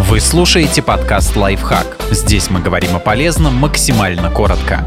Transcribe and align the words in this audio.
Вы 0.00 0.20
слушаете 0.20 0.80
подкаст 0.80 1.34
«Лайфхак». 1.34 1.96
Здесь 2.12 2.50
мы 2.50 2.60
говорим 2.60 2.94
о 2.94 3.00
полезном 3.00 3.56
максимально 3.56 4.30
коротко. 4.30 4.86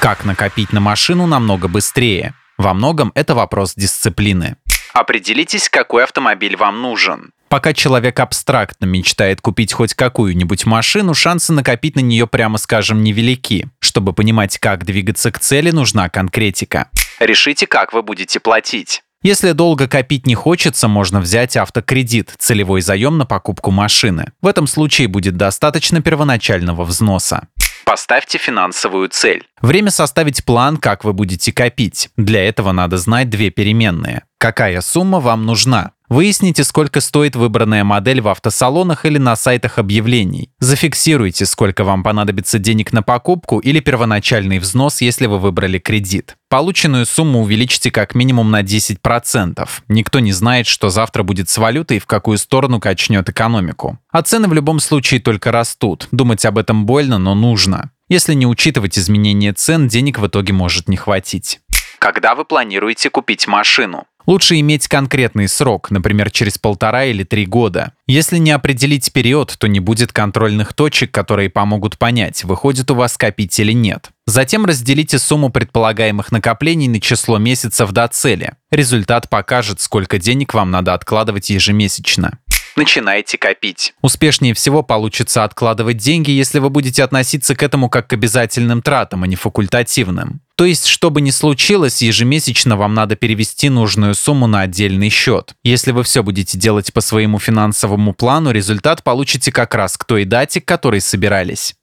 Как 0.00 0.24
накопить 0.24 0.72
на 0.72 0.80
машину 0.80 1.26
намного 1.26 1.68
быстрее? 1.68 2.32
Во 2.56 2.72
многом 2.72 3.12
это 3.14 3.34
вопрос 3.34 3.74
дисциплины. 3.76 4.56
Определитесь, 4.94 5.68
какой 5.68 6.04
автомобиль 6.04 6.56
вам 6.56 6.80
нужен. 6.80 7.32
Пока 7.50 7.74
человек 7.74 8.18
абстрактно 8.18 8.86
мечтает 8.86 9.42
купить 9.42 9.74
хоть 9.74 9.92
какую-нибудь 9.92 10.64
машину, 10.64 11.12
шансы 11.12 11.52
накопить 11.52 11.94
на 11.94 12.00
нее, 12.00 12.26
прямо 12.26 12.56
скажем, 12.56 13.02
невелики. 13.02 13.68
Чтобы 13.80 14.14
понимать, 14.14 14.56
как 14.56 14.86
двигаться 14.86 15.30
к 15.30 15.38
цели, 15.40 15.72
нужна 15.72 16.08
конкретика. 16.08 16.88
Решите, 17.20 17.66
как 17.66 17.92
вы 17.92 18.02
будете 18.02 18.40
платить. 18.40 19.02
Если 19.24 19.52
долго 19.52 19.88
копить 19.88 20.26
не 20.26 20.34
хочется, 20.34 20.86
можно 20.86 21.18
взять 21.18 21.56
автокредит, 21.56 22.34
целевой 22.36 22.82
заем 22.82 23.16
на 23.16 23.24
покупку 23.24 23.70
машины. 23.70 24.32
В 24.42 24.46
этом 24.46 24.66
случае 24.66 25.08
будет 25.08 25.38
достаточно 25.38 26.02
первоначального 26.02 26.84
взноса. 26.84 27.48
Поставьте 27.86 28.36
финансовую 28.36 29.08
цель. 29.08 29.46
Время 29.62 29.90
составить 29.90 30.44
план, 30.44 30.76
как 30.76 31.04
вы 31.04 31.14
будете 31.14 31.54
копить. 31.54 32.10
Для 32.18 32.46
этого 32.46 32.72
надо 32.72 32.98
знать 32.98 33.30
две 33.30 33.48
переменные. 33.48 34.24
Какая 34.36 34.82
сумма 34.82 35.20
вам 35.20 35.46
нужна? 35.46 35.92
Выясните, 36.08 36.64
сколько 36.64 37.00
стоит 37.00 37.34
выбранная 37.34 37.82
модель 37.82 38.20
в 38.20 38.28
автосалонах 38.28 39.06
или 39.06 39.16
на 39.16 39.36
сайтах 39.36 39.78
объявлений. 39.78 40.50
Зафиксируйте, 40.58 41.46
сколько 41.46 41.82
вам 41.82 42.02
понадобится 42.02 42.58
денег 42.58 42.92
на 42.92 43.02
покупку 43.02 43.58
или 43.58 43.80
первоначальный 43.80 44.58
взнос, 44.58 45.00
если 45.00 45.26
вы 45.26 45.38
выбрали 45.38 45.78
кредит. 45.78 46.36
Полученную 46.50 47.06
сумму 47.06 47.40
увеличьте 47.40 47.90
как 47.90 48.14
минимум 48.14 48.50
на 48.50 48.62
10%. 48.62 49.66
Никто 49.88 50.18
не 50.20 50.32
знает, 50.32 50.66
что 50.66 50.90
завтра 50.90 51.22
будет 51.22 51.48
с 51.48 51.56
валютой 51.56 51.96
и 51.96 52.00
в 52.00 52.06
какую 52.06 52.36
сторону 52.36 52.80
качнет 52.80 53.28
экономику. 53.30 53.98
А 54.10 54.22
цены 54.22 54.46
в 54.46 54.52
любом 54.52 54.80
случае 54.80 55.20
только 55.20 55.52
растут. 55.52 56.08
Думать 56.12 56.44
об 56.44 56.58
этом 56.58 56.84
больно, 56.84 57.18
но 57.18 57.34
нужно. 57.34 57.90
Если 58.08 58.34
не 58.34 58.46
учитывать 58.46 58.98
изменения 58.98 59.54
цен, 59.54 59.88
денег 59.88 60.18
в 60.18 60.26
итоге 60.26 60.52
может 60.52 60.88
не 60.88 60.96
хватить. 60.96 61.60
Когда 61.98 62.34
вы 62.34 62.44
планируете 62.44 63.08
купить 63.08 63.46
машину? 63.48 64.04
Лучше 64.26 64.58
иметь 64.60 64.88
конкретный 64.88 65.48
срок, 65.48 65.90
например, 65.90 66.30
через 66.30 66.56
полтора 66.58 67.04
или 67.04 67.24
три 67.24 67.44
года. 67.44 67.92
Если 68.06 68.38
не 68.38 68.52
определить 68.52 69.12
период, 69.12 69.54
то 69.58 69.66
не 69.66 69.80
будет 69.80 70.12
контрольных 70.12 70.72
точек, 70.72 71.10
которые 71.10 71.50
помогут 71.50 71.98
понять, 71.98 72.44
выходит 72.44 72.90
у 72.90 72.94
вас 72.94 73.16
копить 73.16 73.58
или 73.58 73.72
нет. 73.72 74.10
Затем 74.26 74.64
разделите 74.64 75.18
сумму 75.18 75.50
предполагаемых 75.50 76.32
накоплений 76.32 76.88
на 76.88 77.00
число 77.00 77.38
месяцев 77.38 77.92
до 77.92 78.08
цели. 78.08 78.54
Результат 78.70 79.28
покажет, 79.28 79.80
сколько 79.80 80.18
денег 80.18 80.54
вам 80.54 80.70
надо 80.70 80.94
откладывать 80.94 81.50
ежемесячно 81.50 82.38
начинайте 82.76 83.38
копить. 83.38 83.94
Успешнее 84.02 84.54
всего 84.54 84.82
получится 84.82 85.44
откладывать 85.44 85.98
деньги, 85.98 86.30
если 86.30 86.58
вы 86.58 86.70
будете 86.70 87.02
относиться 87.02 87.54
к 87.54 87.62
этому 87.62 87.88
как 87.88 88.08
к 88.08 88.12
обязательным 88.12 88.82
тратам, 88.82 89.22
а 89.22 89.26
не 89.26 89.36
факультативным. 89.36 90.40
То 90.56 90.64
есть, 90.64 90.86
что 90.86 91.10
бы 91.10 91.20
ни 91.20 91.30
случилось, 91.30 92.02
ежемесячно 92.02 92.76
вам 92.76 92.94
надо 92.94 93.16
перевести 93.16 93.68
нужную 93.68 94.14
сумму 94.14 94.46
на 94.46 94.60
отдельный 94.60 95.08
счет. 95.08 95.54
Если 95.64 95.90
вы 95.90 96.04
все 96.04 96.22
будете 96.22 96.56
делать 96.58 96.92
по 96.92 97.00
своему 97.00 97.38
финансовому 97.38 98.14
плану, 98.14 98.50
результат 98.52 99.02
получите 99.02 99.50
как 99.50 99.74
раз 99.74 99.96
к 99.96 100.04
той 100.04 100.24
дате, 100.24 100.60
к 100.60 100.64
которой 100.64 101.00
собирались. 101.00 101.74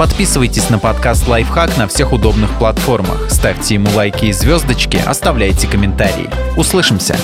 Подписывайтесь 0.00 0.70
на 0.70 0.78
подкаст 0.78 1.28
«Лайфхак» 1.28 1.76
на 1.76 1.86
всех 1.86 2.12
удобных 2.14 2.58
платформах. 2.58 3.30
Ставьте 3.30 3.74
ему 3.74 3.90
лайки 3.90 4.26
и 4.26 4.32
звездочки, 4.32 4.96
оставляйте 4.96 5.68
комментарии. 5.68 6.30
Услышимся! 6.56 7.18